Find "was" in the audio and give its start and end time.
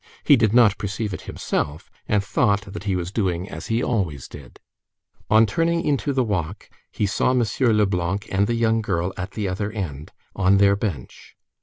2.95-3.11